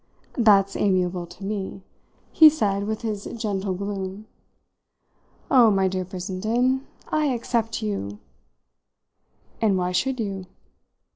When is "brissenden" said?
6.05-6.87